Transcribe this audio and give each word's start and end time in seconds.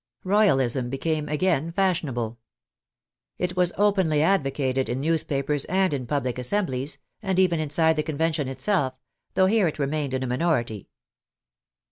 Royalism 0.25 0.89
became 0.89 1.29
again 1.29 1.71
fashionable. 1.71 2.39
It 3.37 3.55
was 3.55 3.71
openly 3.77 4.23
advocated 4.23 4.89
in 4.89 4.99
newspapers 4.99 5.63
and 5.65 5.93
in 5.93 6.07
public 6.07 6.39
assemblies, 6.39 6.97
and 7.21 7.37
even 7.37 7.59
inside 7.59 7.97
the 7.97 8.01
Convention 8.01 8.47
itself, 8.47 8.95
though 9.35 9.45
here 9.45 9.67
it 9.67 9.77
remained 9.77 10.15
in 10.15 10.23
a 10.23 10.27
minority. 10.27 10.89